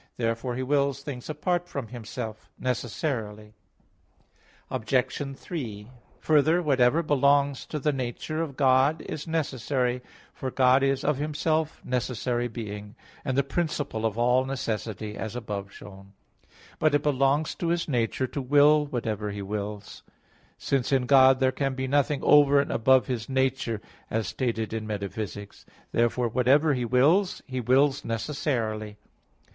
Therefore 0.17 0.55
He 0.55 0.63
wills 0.63 1.03
things 1.03 1.29
apart 1.29 1.67
from 1.69 1.89
Himself 1.89 2.49
necessarily. 2.57 3.53
Obj. 4.71 5.37
3: 5.37 5.87
Further, 6.19 6.59
whatever 6.59 7.03
belongs 7.03 7.67
to 7.67 7.77
the 7.77 7.93
nature 7.93 8.41
of 8.41 8.57
God 8.57 9.03
is 9.03 9.27
necessary, 9.27 10.01
for 10.33 10.49
God 10.49 10.81
is 10.81 11.03
of 11.03 11.17
Himself 11.17 11.85
necessary 11.85 12.47
being, 12.47 12.95
and 13.23 13.37
the 13.37 13.43
principle 13.43 14.03
of 14.03 14.17
all 14.17 14.43
necessity, 14.43 15.15
as 15.15 15.35
above 15.35 15.71
shown 15.71 15.89
(Q. 15.91 15.99
2, 15.99 16.05
A. 16.07 16.49
3). 16.49 16.57
But 16.79 16.95
it 16.95 17.03
belongs 17.03 17.53
to 17.53 17.67
His 17.67 17.87
nature 17.87 18.25
to 18.25 18.41
will 18.41 18.87
whatever 18.87 19.29
He 19.29 19.43
wills; 19.43 20.01
since 20.57 20.91
in 20.91 21.05
God 21.05 21.39
there 21.39 21.51
can 21.51 21.75
be 21.75 21.85
nothing 21.87 22.23
over 22.23 22.59
and 22.59 22.71
above 22.71 23.05
His 23.05 23.29
nature 23.29 23.79
as 24.09 24.25
stated 24.25 24.73
in 24.73 24.87
Metaph. 24.87 25.11
v, 25.13 25.27
6. 25.27 25.63
Therefore 25.91 26.27
whatever 26.27 26.73
He 26.73 26.85
wills, 26.85 27.43
He 27.45 27.59
wills 27.59 28.03
necessarily. 28.03 28.97